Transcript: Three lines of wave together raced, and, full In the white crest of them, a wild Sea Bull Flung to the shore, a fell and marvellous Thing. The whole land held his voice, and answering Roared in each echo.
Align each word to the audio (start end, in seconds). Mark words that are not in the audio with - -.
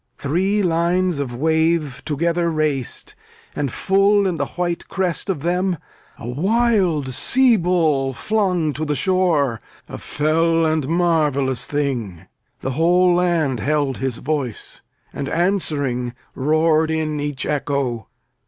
Three 0.17 0.63
lines 0.63 1.19
of 1.19 1.35
wave 1.35 2.01
together 2.05 2.49
raced, 2.49 3.13
and, 3.55 3.71
full 3.71 4.25
In 4.25 4.37
the 4.37 4.47
white 4.47 4.87
crest 4.87 5.29
of 5.29 5.43
them, 5.43 5.77
a 6.17 6.27
wild 6.27 7.13
Sea 7.13 7.55
Bull 7.55 8.11
Flung 8.11 8.73
to 8.73 8.83
the 8.83 8.95
shore, 8.95 9.61
a 9.87 9.99
fell 9.99 10.65
and 10.65 10.87
marvellous 10.87 11.67
Thing. 11.67 12.25
The 12.61 12.71
whole 12.71 13.13
land 13.13 13.59
held 13.59 13.97
his 13.99 14.17
voice, 14.17 14.81
and 15.13 15.29
answering 15.29 16.15
Roared 16.33 16.89
in 16.89 17.19
each 17.19 17.45
echo. 17.45 18.07